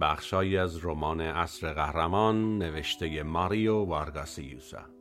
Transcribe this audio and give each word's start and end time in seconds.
بخشایی 0.00 0.56
از 0.56 0.84
رمان 0.84 1.20
اصر 1.20 1.72
قهرمان 1.72 2.58
نوشته 2.58 3.22
ماریو 3.22 3.84
وارگاسیوسا 3.84 5.00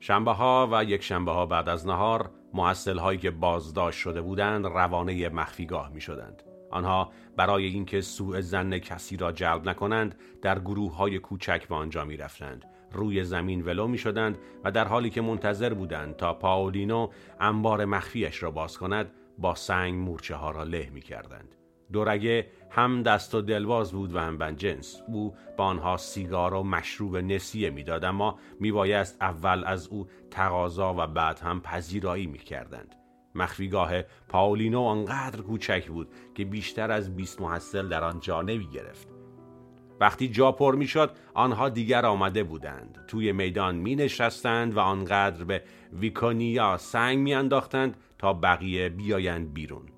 شنبه 0.00 0.32
ها 0.32 0.68
و 0.72 0.84
یک 0.84 1.02
شنبه 1.02 1.32
ها 1.32 1.46
بعد 1.46 1.68
از 1.68 1.86
نهار 1.86 2.30
محصل 2.54 2.98
هایی 2.98 3.18
که 3.18 3.30
بازداشت 3.30 3.98
شده 3.98 4.22
بودند 4.22 4.66
روانه 4.66 5.28
مخفیگاه 5.28 5.90
می 5.92 6.00
شدند. 6.00 6.42
آنها 6.70 7.12
برای 7.36 7.64
اینکه 7.64 8.00
سوء 8.00 8.40
زن 8.40 8.78
کسی 8.78 9.16
را 9.16 9.32
جلب 9.32 9.68
نکنند 9.68 10.14
در 10.42 10.58
گروه 10.58 10.96
های 10.96 11.18
کوچک 11.18 11.68
به 11.68 11.74
آنجا 11.74 12.04
می 12.04 12.16
رفتند. 12.16 12.64
روی 12.92 13.24
زمین 13.24 13.62
ولو 13.62 13.86
می 13.86 13.98
شدند 13.98 14.38
و 14.64 14.70
در 14.70 14.88
حالی 14.88 15.10
که 15.10 15.20
منتظر 15.20 15.74
بودند 15.74 16.16
تا 16.16 16.34
پاولینو 16.34 17.08
انبار 17.40 17.84
مخفیش 17.84 18.42
را 18.42 18.50
باز 18.50 18.78
کند 18.78 19.10
با 19.38 19.54
سنگ 19.54 19.94
مورچه 19.94 20.34
ها 20.34 20.50
را 20.50 20.62
له 20.62 20.90
می 20.90 21.00
کردند. 21.00 21.54
دورگه 21.92 22.46
هم 22.70 23.02
دست 23.02 23.34
و 23.34 23.40
دلواز 23.40 23.92
بود 23.92 24.14
و 24.14 24.20
هم 24.20 24.52
جنس. 24.52 25.02
او 25.08 25.34
با 25.56 25.64
آنها 25.64 25.96
سیگار 25.96 26.54
و 26.54 26.62
مشروب 26.62 27.16
نسیه 27.16 27.70
می‌داد 27.70 28.04
اما 28.04 28.38
میبایست 28.60 29.16
اول 29.20 29.64
از 29.66 29.88
او 29.88 30.08
تقاضا 30.30 30.94
و 30.98 31.06
بعد 31.06 31.38
هم 31.38 31.60
پذیرایی 31.60 32.26
می‌کردند. 32.26 32.94
مخفیگاه 33.34 34.02
پاولینو 34.02 34.80
آنقدر 34.80 35.40
کوچک 35.40 35.86
بود 35.86 36.08
که 36.34 36.44
بیشتر 36.44 36.90
از 36.90 37.16
20 37.16 37.40
محصل 37.40 37.88
در 37.88 38.04
آن 38.04 38.20
جا 38.20 38.42
گرفت 38.42 39.08
وقتی 40.00 40.28
جا 40.28 40.52
پر 40.52 40.74
می‌شد 40.74 41.10
آنها 41.34 41.68
دیگر 41.68 42.06
آمده 42.06 42.44
بودند. 42.44 43.04
توی 43.08 43.32
میدان 43.32 43.74
می 43.74 43.96
نشستند 43.96 44.76
و 44.76 44.80
آنقدر 44.80 45.44
به 45.44 45.62
ویکونیا 45.92 46.76
سنگ 46.76 47.18
می 47.18 47.34
انداختند 47.34 47.96
تا 48.18 48.32
بقیه 48.32 48.88
بیایند 48.88 49.54
بیرون. 49.54 49.97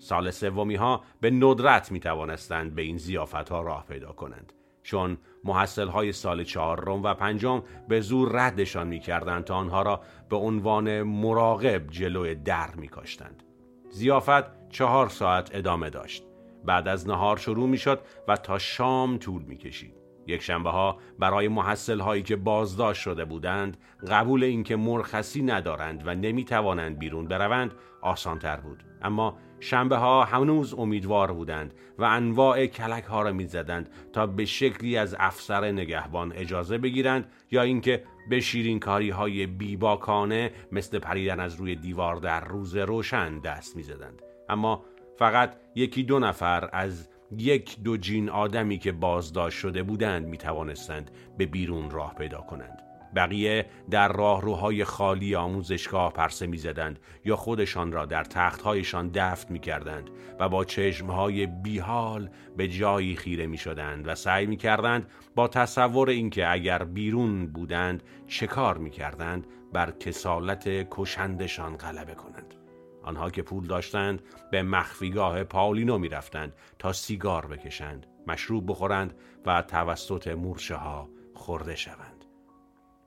سال 0.00 0.30
سومی 0.30 0.74
ها 0.74 1.02
به 1.20 1.30
ندرت 1.30 1.92
می 1.92 2.00
توانستند 2.00 2.74
به 2.74 2.82
این 2.82 2.96
زیافت 2.98 3.48
ها 3.48 3.60
راه 3.60 3.86
پیدا 3.86 4.12
کنند. 4.12 4.52
چون 4.82 5.18
محصل 5.44 5.88
های 5.88 6.12
سال 6.12 6.44
چهارم 6.44 7.02
و 7.02 7.14
پنجم 7.14 7.62
به 7.88 8.00
زور 8.00 8.32
ردشان 8.32 8.86
می 8.86 9.00
کردند 9.00 9.44
تا 9.44 9.54
آنها 9.54 9.82
را 9.82 10.00
به 10.28 10.36
عنوان 10.36 11.02
مراقب 11.02 11.90
جلوی 11.90 12.34
در 12.34 12.74
می 12.74 12.88
کاشتند. 12.88 13.42
زیافت 13.90 14.68
چهار 14.68 15.08
ساعت 15.08 15.50
ادامه 15.54 15.90
داشت. 15.90 16.24
بعد 16.64 16.88
از 16.88 17.08
نهار 17.08 17.36
شروع 17.36 17.68
می 17.68 17.78
شد 17.78 18.00
و 18.28 18.36
تا 18.36 18.58
شام 18.58 19.18
طول 19.18 19.42
می 19.42 19.56
کشید 19.56 19.99
یک 20.30 20.42
شنبه 20.42 20.70
ها 20.70 20.98
برای 21.18 21.48
محصل 21.48 22.00
هایی 22.00 22.22
که 22.22 22.36
بازداشت 22.36 23.02
شده 23.02 23.24
بودند 23.24 23.76
قبول 24.10 24.44
اینکه 24.44 24.76
مرخصی 24.76 25.42
ندارند 25.42 26.02
و 26.06 26.14
نمی 26.14 26.44
توانند 26.44 26.98
بیرون 26.98 27.28
بروند 27.28 27.74
آسانتر 28.02 28.56
بود 28.56 28.84
اما 29.02 29.38
شنبه 29.60 29.96
ها 29.96 30.24
هنوز 30.24 30.74
امیدوار 30.74 31.32
بودند 31.32 31.74
و 31.98 32.04
انواع 32.04 32.66
کلک 32.66 33.04
ها 33.04 33.22
را 33.22 33.32
می 33.32 33.46
زدند 33.46 33.88
تا 34.12 34.26
به 34.26 34.44
شکلی 34.44 34.96
از 34.96 35.16
افسر 35.18 35.72
نگهبان 35.72 36.32
اجازه 36.32 36.78
بگیرند 36.78 37.26
یا 37.50 37.62
اینکه 37.62 38.04
به 38.30 38.40
شیرین 38.40 38.80
کاری 38.80 39.10
های 39.10 39.46
بیباکانه 39.46 40.52
مثل 40.72 40.98
پریدن 40.98 41.40
از 41.40 41.54
روی 41.54 41.74
دیوار 41.74 42.16
در 42.16 42.44
روز 42.44 42.76
روشن 42.76 43.38
دست 43.38 43.76
می 43.76 43.82
زدند. 43.82 44.22
اما 44.48 44.84
فقط 45.18 45.56
یکی 45.74 46.02
دو 46.02 46.18
نفر 46.18 46.68
از 46.72 47.08
یک 47.38 47.82
دو 47.82 47.96
جین 47.96 48.28
آدمی 48.28 48.78
که 48.78 48.92
بازداشت 48.92 49.58
شده 49.58 49.82
بودند 49.82 50.26
می 50.26 50.38
توانستند 50.38 51.10
به 51.38 51.46
بیرون 51.46 51.90
راه 51.90 52.14
پیدا 52.14 52.40
کنند. 52.40 52.82
بقیه 53.14 53.66
در 53.90 54.12
راهروهای 54.12 54.84
خالی 54.84 55.34
آموزشگاه 55.34 56.12
پرسه 56.12 56.46
می‌زدند 56.46 56.98
یا 57.24 57.36
خودشان 57.36 57.92
را 57.92 58.06
در 58.06 58.24
تختهایشان 58.24 59.10
دفت 59.14 59.50
می‌کردند 59.50 60.10
و 60.38 60.48
با 60.48 60.64
چشمهای 60.64 61.46
بیحال 61.46 62.30
به 62.56 62.68
جایی 62.68 63.16
خیره 63.16 63.46
می‌شدند 63.46 64.08
و 64.08 64.14
سعی 64.14 64.46
می‌کردند 64.46 65.06
با 65.34 65.48
تصور 65.48 66.10
اینکه 66.10 66.52
اگر 66.52 66.84
بیرون 66.84 67.46
بودند 67.46 68.02
چه 68.26 68.46
کار 68.46 68.78
می‌کردند 68.78 69.46
بر 69.72 69.90
کسالت 69.90 70.68
کشندشان 70.90 71.76
غلبه 71.76 72.14
کنند 72.14 72.54
آنها 73.02 73.30
که 73.30 73.42
پول 73.42 73.66
داشتند 73.66 74.22
به 74.50 74.62
مخفیگاه 74.62 75.44
پاولینو 75.44 75.98
می‌رفتند 75.98 76.52
تا 76.78 76.92
سیگار 76.92 77.46
بکشند 77.46 78.06
مشروب 78.26 78.70
بخورند 78.70 79.14
و 79.46 79.62
توسط 79.62 80.28
مورچه 80.28 80.76
ها 80.76 81.08
خورده 81.34 81.76
شوند 81.76 82.24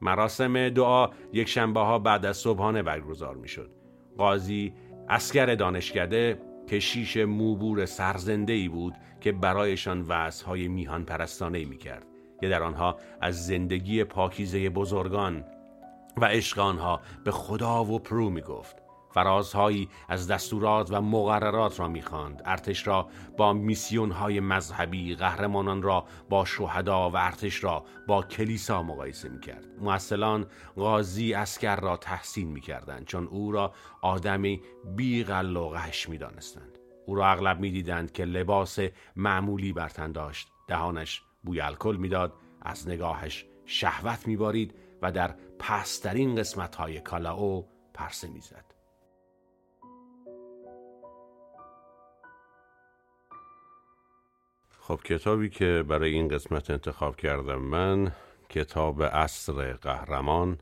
مراسم 0.01 0.69
دعا 0.69 1.09
یک 1.33 1.49
شنبه 1.49 1.79
ها 1.79 1.99
بعد 1.99 2.25
از 2.25 2.37
صبحانه 2.37 2.83
برگزار 2.83 3.35
می 3.35 3.47
شد. 3.47 3.71
قاضی 4.17 4.73
اسکر 5.09 5.55
دانشکده 5.55 6.41
کشیش 6.69 7.17
موبور 7.17 7.85
سرزنده 7.85 8.53
ای 8.53 8.69
بود 8.69 8.93
که 9.21 9.31
برایشان 9.31 10.11
های 10.45 10.67
میهان 10.67 11.05
پرستانه 11.05 11.65
می 11.65 11.77
کرد 11.77 12.05
که 12.41 12.49
در 12.49 12.63
آنها 12.63 12.97
از 13.21 13.45
زندگی 13.45 14.03
پاکیزه 14.03 14.69
بزرگان 14.69 15.43
و 16.17 16.25
عشق 16.25 16.59
آنها 16.59 17.01
به 17.23 17.31
خدا 17.31 17.85
و 17.85 17.99
پرو 17.99 18.29
می 18.29 18.41
گفت 18.41 18.82
فرازهایی 19.13 19.90
از 20.09 20.28
دستورات 20.28 20.91
و 20.91 21.01
مقررات 21.01 21.79
را 21.79 21.88
می‌خواند. 21.88 22.41
ارتش 22.46 22.88
را 22.88 23.09
با 23.38 23.53
میسیونهای 23.53 24.40
مذهبی 24.40 25.16
قهرمانان 25.16 25.81
را 25.81 26.06
با 26.29 26.46
شهدا 26.46 27.09
و 27.09 27.18
ارتش 27.18 27.63
را 27.63 27.85
با 28.07 28.23
کلیسا 28.23 28.84
مقایسه 28.84 29.29
می‌کرد. 29.29 29.66
محصلان 29.81 30.46
قاضی 30.75 31.34
اسکر 31.34 31.75
را 31.75 31.97
تحسین 31.97 32.47
می‌کردند 32.47 33.06
چون 33.06 33.28
او 33.28 33.52
را 33.52 33.73
آدمی 34.02 34.62
بیغل 34.96 35.57
و 35.57 35.69
غش 35.69 36.09
می‌دانستند. 36.09 36.79
او 37.06 37.16
را 37.16 37.28
اغلب 37.28 37.59
می‌دیدند 37.59 38.12
که 38.12 38.25
لباس 38.25 38.79
معمولی 39.16 39.73
بر 39.73 39.90
تن 39.90 40.12
داشت. 40.12 40.52
دهانش 40.68 41.23
بوی 41.44 41.62
الکل 41.62 41.96
می‌داد 41.96 42.34
از 42.62 42.88
نگاهش 42.88 43.46
شهوت 43.66 44.28
میبارید 44.28 44.75
و 45.02 45.12
در 45.12 45.35
پسترین 45.59 46.35
قسمت 46.35 46.75
های 46.75 47.00
کالاو 47.00 47.68
پرسه 47.94 48.28
می‌زد. 48.28 48.72
خب 54.88 54.99
کتابی 55.03 55.49
که 55.49 55.83
برای 55.88 56.13
این 56.13 56.27
قسمت 56.27 56.69
انتخاب 56.69 57.16
کردم 57.16 57.61
من 57.61 58.11
کتاب 58.49 59.01
اصر 59.01 59.73
قهرمان 59.73 60.59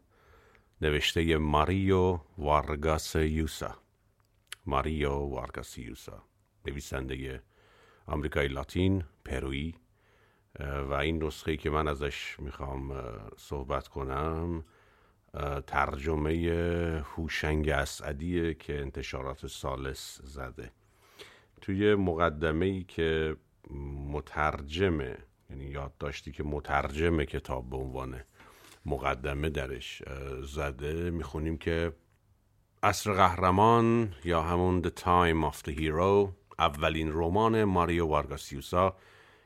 نوشته 0.81 1.37
ماریو 1.37 2.19
وارگاس 2.37 3.15
یوسا. 3.15 3.75
ماریو 4.65 5.11
وارگاس 5.11 5.77
یوسا 5.77 6.23
نویسنده 6.65 7.41
آمریکای 8.07 8.47
لاتین 8.47 9.03
پرویی 9.25 9.75
و 10.59 10.93
این 10.93 11.23
نسخه 11.23 11.57
که 11.57 11.69
من 11.69 11.87
ازش 11.87 12.39
می‌خوام 12.39 12.93
صحبت 13.37 13.87
کنم 13.87 14.63
ترجمه 15.67 17.03
هوشنگ 17.15 17.69
اسعدیه 17.69 18.53
که 18.53 18.81
انتشارات 18.81 19.47
سالس 19.47 20.21
زده. 20.23 20.71
توی 21.61 21.95
مقدمه 21.95 22.65
ای 22.65 22.83
که 22.83 23.35
مترجمه 24.11 25.17
یعنی 25.49 25.65
یادداشتی 25.65 26.31
که 26.31 26.43
مترجم 26.43 27.23
کتاب 27.23 27.69
به 27.69 27.77
عنوان 27.77 28.23
مقدمه 28.85 29.49
درش 29.49 30.03
زده. 30.43 31.11
می‌خونیم 31.11 31.57
که 31.57 31.93
اصر 32.83 33.13
قهرمان 33.13 34.15
یا 34.23 34.41
همون 34.41 34.81
The 34.81 34.89
Time 34.99 35.53
of 35.53 35.57
the 35.57 35.75
Hero 35.77 36.29
اولین 36.59 37.09
رمان 37.13 37.63
ماریو 37.63 38.05
وارگاسیوسا 38.07 38.95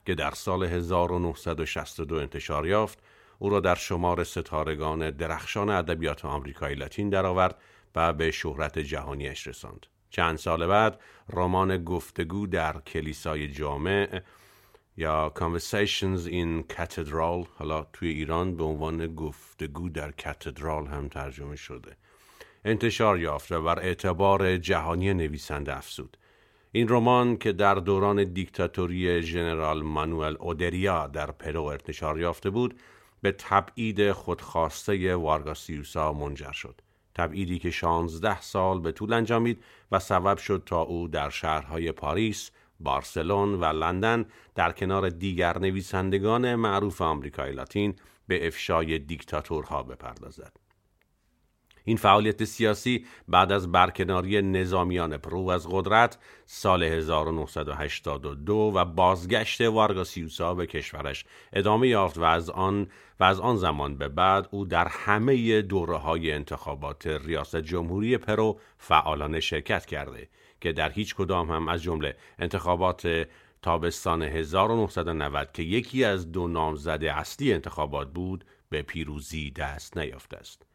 که 0.05 0.15
در 0.15 0.31
سال 0.31 0.63
1962 0.63 2.15
انتشار 2.15 2.67
یافت. 2.67 2.99
او 3.39 3.49
را 3.49 3.59
در 3.59 3.75
شمار 3.75 4.23
ستارگان 4.23 5.11
درخشان 5.11 5.69
ادبیات 5.69 6.25
آمریکای 6.25 6.75
لاتین 6.75 7.09
درآورد 7.09 7.57
و 7.95 8.13
به 8.13 8.31
شهرت 8.31 8.79
جهانیش 8.79 9.47
رساند. 9.47 9.85
چند 10.09 10.37
سال 10.37 10.67
بعد 10.67 10.99
رمان 11.29 11.83
گفتگو 11.83 12.47
در 12.47 12.79
کلیسای 12.79 13.47
جامع 13.47 14.21
یا 14.97 15.33
Conversations 15.35 16.27
in 16.27 16.73
Cathedral 16.75 17.47
حالا 17.57 17.87
توی 17.93 18.09
ایران 18.09 18.57
به 18.57 18.63
عنوان 18.63 19.15
گفتگو 19.15 19.89
در 19.89 20.11
کاتدرال 20.11 20.87
هم 20.87 21.07
ترجمه 21.07 21.55
شده. 21.55 21.97
انتشار 22.65 23.19
یافت 23.19 23.51
و 23.51 23.61
بر 23.61 23.79
اعتبار 23.79 24.57
جهانی 24.57 25.13
نویسنده 25.13 25.77
افزود. 25.77 26.17
این 26.71 26.87
رمان 26.89 27.37
که 27.37 27.51
در 27.51 27.75
دوران 27.75 28.23
دیکتاتوری 28.23 29.21
ژنرال 29.21 29.83
مانوئل 29.83 30.35
اودریا 30.39 31.07
در 31.07 31.31
پرو 31.31 31.63
انتشار 31.63 32.19
یافته 32.19 32.49
بود 32.49 32.79
به 33.21 33.31
تبعید 33.31 34.11
خودخواسته 34.11 35.15
وارگاس 35.15 35.71
یوسا 35.71 36.13
منجر 36.13 36.51
شد. 36.51 36.81
تبعیدی 37.15 37.59
که 37.59 37.71
شانزده 37.71 38.41
سال 38.41 38.79
به 38.79 38.91
طول 38.91 39.13
انجامید 39.13 39.63
و 39.91 39.99
سبب 39.99 40.37
شد 40.37 40.63
تا 40.65 40.81
او 40.81 41.07
در 41.07 41.29
شهرهای 41.29 41.91
پاریس، 41.91 42.51
بارسلون 42.79 43.53
و 43.53 43.65
لندن 43.65 44.25
در 44.55 44.71
کنار 44.71 45.09
دیگر 45.09 45.57
نویسندگان 45.57 46.55
معروف 46.55 47.01
آمریکای 47.01 47.51
لاتین 47.51 47.95
به 48.27 48.47
افشای 48.47 48.99
دیکتاتورها 48.99 49.83
بپردازد. 49.83 50.64
این 51.85 51.97
فعالیت 51.97 52.43
سیاسی 52.43 53.05
بعد 53.27 53.51
از 53.51 53.71
برکناری 53.71 54.41
نظامیان 54.41 55.17
پرو 55.17 55.49
از 55.49 55.67
قدرت 55.71 56.17
سال 56.45 56.83
1982 56.83 58.71
و 58.75 58.85
بازگشت 58.85 59.61
وارگاس 59.61 60.14
یوسا 60.14 60.53
به 60.53 60.67
کشورش 60.67 61.25
ادامه 61.53 61.87
یافت 61.87 62.17
و 62.17 62.23
از 62.23 62.49
آن 62.49 62.87
و 63.19 63.23
از 63.23 63.39
آن 63.39 63.55
زمان 63.55 63.97
به 63.97 64.07
بعد 64.07 64.47
او 64.51 64.65
در 64.65 64.87
همه 64.87 65.61
دوره 65.61 65.97
های 65.97 66.31
انتخابات 66.31 67.07
ریاست 67.07 67.55
جمهوری 67.55 68.17
پرو 68.17 68.59
فعالانه 68.77 69.39
شرکت 69.39 69.85
کرده 69.85 70.29
که 70.61 70.71
در 70.71 70.91
هیچ 70.91 71.15
کدام 71.15 71.51
هم 71.51 71.67
از 71.67 71.83
جمله 71.83 72.15
انتخابات 72.39 73.27
تابستان 73.61 74.21
1990 74.21 75.51
که 75.53 75.63
یکی 75.63 76.03
از 76.03 76.31
دو 76.31 76.47
نامزد 76.47 77.03
اصلی 77.03 77.53
انتخابات 77.53 78.13
بود 78.13 78.45
به 78.69 78.81
پیروزی 78.81 79.51
دست 79.51 79.97
نیافته 79.97 80.37
است. 80.37 80.65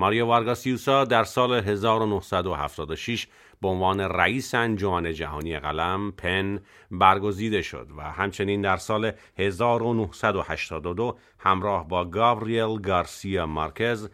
ماریو 0.00 0.26
وارگاس 0.26 0.71
یوسا 0.71 1.04
در 1.04 1.24
سال 1.24 1.52
1976 1.52 3.26
به 3.62 3.68
عنوان 3.68 4.00
رئیس 4.00 4.54
انجمن 4.54 5.12
جهانی 5.12 5.58
قلم 5.58 6.12
پن 6.12 6.60
برگزیده 6.90 7.62
شد 7.62 7.88
و 7.96 8.02
همچنین 8.02 8.62
در 8.62 8.76
سال 8.76 9.12
1982 9.38 11.18
همراه 11.38 11.88
با 11.88 12.04
گابریل 12.04 12.80
گارسیا 12.80 13.46
مارکز 13.46 14.08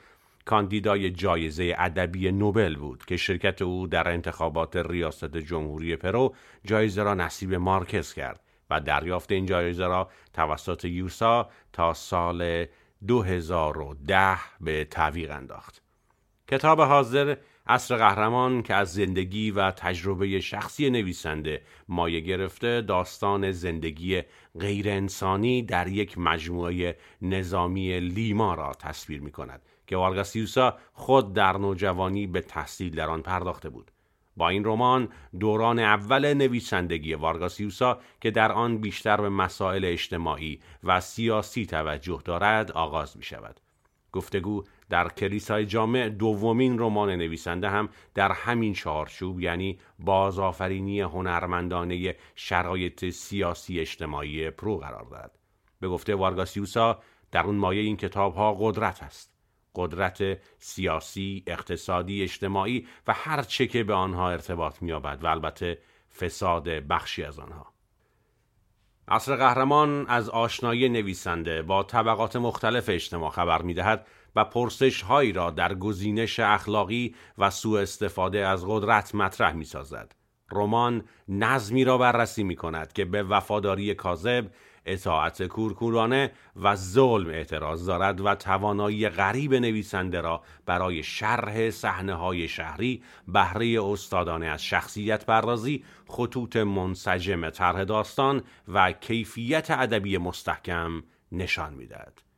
کاندیدای 0.44 1.10
جایزه 1.10 1.75
ادبی 1.78 2.32
نوبل 2.32 2.76
بود 2.76 3.04
که 3.04 3.16
شرکت 3.16 3.62
او 3.62 3.87
در 3.87 4.08
انتخابات 4.08 4.76
ریاست 4.76 5.37
جمهوری 5.37 5.96
پرو 5.96 6.34
جایزه 6.64 7.02
را 7.02 7.14
نصیب 7.14 7.54
مارکز 7.54 8.14
کرد 8.14 8.40
و 8.70 8.80
دریافت 8.80 9.32
این 9.32 9.46
جایزه 9.46 9.87
را 9.87 10.08
توسط 10.32 10.84
یوسا 10.84 11.48
تا 11.72 11.94
سال 11.94 12.66
2010 13.06 14.38
به 14.60 14.84
تعویق 14.84 15.30
انداخت. 15.30 15.82
کتاب 16.48 16.80
حاضر 16.80 17.36
اصر 17.66 17.96
قهرمان 17.96 18.62
که 18.62 18.74
از 18.74 18.92
زندگی 18.92 19.50
و 19.50 19.70
تجربه 19.70 20.40
شخصی 20.40 20.90
نویسنده 20.90 21.62
مایه 21.88 22.20
گرفته 22.20 22.80
داستان 22.80 23.52
زندگی 23.52 24.22
غیر 24.58 24.88
انسانی 24.88 25.62
در 25.62 25.88
یک 25.88 26.18
مجموعه 26.18 26.96
نظامی 27.22 28.00
لیما 28.00 28.54
را 28.54 28.72
تصویر 28.72 29.20
می 29.20 29.30
کند 29.30 29.62
که 29.86 29.96
وارگاسیوسا 29.96 30.78
خود 30.92 31.32
در 31.32 31.52
نوجوانی 31.52 32.26
به 32.26 32.40
تحصیل 32.40 32.94
در 32.94 33.10
آن 33.10 33.22
پرداخته 33.22 33.70
بود. 33.70 33.90
با 34.36 34.48
این 34.48 34.64
رمان 34.64 35.08
دوران 35.40 35.78
اول 35.78 36.34
نویسندگی 36.34 37.14
وارگاسیوسا 37.14 38.00
که 38.20 38.31
در 38.31 38.52
آن 38.52 38.78
بیشتر 38.78 39.20
به 39.20 39.28
مسائل 39.28 39.84
اجتماعی 39.84 40.60
و 40.84 41.00
سیاسی 41.00 41.66
توجه 41.66 42.20
دارد 42.25 42.72
آغاز 42.72 43.16
می 43.16 43.22
شود. 43.22 43.60
گفتگو 44.12 44.62
در 44.90 45.08
کلیسای 45.08 45.66
جامع 45.66 46.08
دومین 46.08 46.78
رمان 46.78 47.10
نویسنده 47.10 47.69
هم 47.69 47.88
در 48.14 48.32
همین 48.32 48.72
چارچوب 48.72 49.40
یعنی 49.40 49.78
بازآفرینی 49.98 51.00
هنرمندانه 51.00 52.16
شرایط 52.34 53.10
سیاسی 53.10 53.80
اجتماعی 53.80 54.50
پرو 54.50 54.76
قرار 54.76 55.04
دارد. 55.10 55.38
به 55.80 55.88
گفته 55.88 56.14
وارگاسیوسا 56.14 57.00
در 57.30 57.44
اون 57.44 57.54
مایه 57.54 57.82
این 57.82 57.96
کتاب 57.96 58.34
ها 58.34 58.54
قدرت 58.60 59.02
است. 59.02 59.33
قدرت 59.75 60.38
سیاسی، 60.59 61.43
اقتصادی، 61.47 62.23
اجتماعی 62.23 62.87
و 63.06 63.12
هر 63.12 63.43
چه 63.43 63.67
که 63.67 63.85
به 63.85 63.94
آنها 63.94 64.31
ارتباط 64.31 64.82
می‌یابد 64.82 65.25
و 65.25 65.26
البته 65.26 65.79
فساد 66.21 66.69
بخشی 66.69 67.25
از 67.25 67.38
آنها. 67.38 67.75
عصر 69.09 69.37
قهرمان 69.37 70.06
از 70.09 70.29
آشنایی 70.29 70.88
نویسنده 70.88 71.62
با 71.62 71.82
طبقات 71.82 72.37
مختلف 72.37 72.88
اجتماع 72.88 73.31
خبر 73.31 73.62
می‌دهد 73.62 74.06
و 74.37 74.44
پرسش 74.44 75.03
هایی 75.03 75.32
را 75.32 75.50
در 75.50 75.75
گزینش 75.75 76.41
اخلاقی 76.41 77.15
و 77.38 77.50
سوء 77.50 77.81
استفاده 77.81 78.47
از 78.47 78.65
قدرت 78.69 79.15
مطرح 79.15 79.53
می 79.53 79.65
سازد. 79.65 80.15
رمان 80.53 81.05
نظمی 81.29 81.85
را 81.85 81.99
بررسی 81.99 82.43
می 82.43 82.56
کند 82.56 82.93
که 82.93 83.05
به 83.05 83.23
وفاداری 83.23 83.94
کاذب 83.94 84.50
اطاعت 84.86 85.42
کورکورانه 85.42 86.32
و 86.56 86.76
ظلم 86.76 87.28
اعتراض 87.28 87.86
دارد 87.86 88.20
و 88.20 88.34
توانایی 88.34 89.08
غریب 89.08 89.54
نویسنده 89.54 90.20
را 90.20 90.42
برای 90.66 91.02
شرح 91.02 91.70
صحنه 91.70 92.14
های 92.14 92.48
شهری 92.48 93.02
بهره 93.28 93.84
استادانه 93.84 94.46
از 94.46 94.64
شخصیت 94.64 95.26
پردازی 95.26 95.84
خطوط 96.08 96.56
منسجم 96.56 97.50
طرح 97.50 97.84
داستان 97.84 98.42
و 98.69 98.92
کیفیت 98.92 99.70
ادبی 99.70 100.19
مستحکم 100.19 101.02
نشان 101.32 101.75
می‌دهد. 101.75 102.33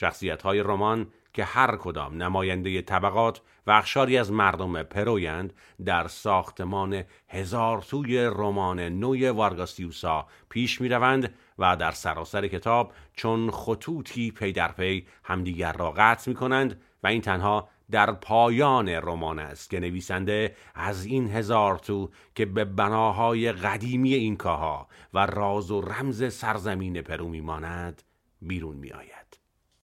شخصیت 0.00 0.42
های 0.42 0.60
رمان 0.60 1.06
که 1.32 1.44
هر 1.44 1.76
کدام 1.76 2.22
نماینده 2.22 2.82
طبقات 2.82 3.40
و 3.66 3.70
اقشاری 3.70 4.18
از 4.18 4.32
مردم 4.32 4.82
پرویند 4.82 5.52
در 5.84 6.08
ساختمان 6.08 7.04
هزار 7.28 7.82
توی 7.82 8.18
رمان 8.18 8.80
نوی 8.80 9.28
وارگاس 9.28 9.84
یوسا 9.84 10.26
پیش 10.48 10.80
می 10.80 10.88
روند 10.88 11.34
و 11.58 11.76
در 11.76 11.90
سراسر 11.90 12.48
کتاب 12.48 12.92
چون 13.14 13.50
خطوطی 13.50 14.30
پی 14.30 14.52
در 14.52 14.72
پی 14.72 15.06
همدیگر 15.24 15.72
را 15.72 15.90
قطع 15.90 16.30
می 16.30 16.34
کنند 16.34 16.80
و 17.02 17.06
این 17.06 17.20
تنها 17.20 17.68
در 17.90 18.12
پایان 18.12 18.88
رمان 18.88 19.38
است 19.38 19.70
که 19.70 19.80
نویسنده 19.80 20.56
از 20.74 21.04
این 21.06 21.30
هزار 21.30 21.78
تو 21.78 22.10
که 22.34 22.46
به 22.46 22.64
بناهای 22.64 23.52
قدیمی 23.52 24.14
اینکاها 24.14 24.88
و 25.14 25.26
راز 25.26 25.70
و 25.70 25.80
رمز 25.80 26.34
سرزمین 26.34 27.02
پرو 27.02 27.28
میماند 27.28 28.02
بیرون 28.42 28.76
می 28.76 28.90
آید. 28.90 29.19